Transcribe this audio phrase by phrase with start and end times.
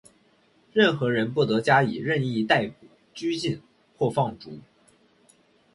[0.73, 3.61] 任何人不得加以任意逮捕、拘禁
[3.95, 4.57] 或放逐。